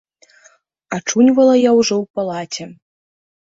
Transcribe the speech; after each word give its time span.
Ачуньвала 0.97 1.55
я 1.59 1.71
ўжо 1.81 1.95
ў 2.03 2.21
палаце. 2.21 2.69